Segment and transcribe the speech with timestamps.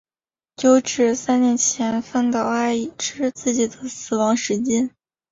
[0.63, 4.89] 有指三年前饭岛爱已知自己的死亡时间。